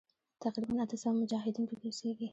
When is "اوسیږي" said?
1.87-2.27